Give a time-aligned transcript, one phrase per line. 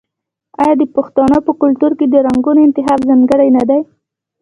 [0.61, 3.81] آیا د پښتنو په کلتور کې د رنګونو انتخاب ځانګړی نه دی؟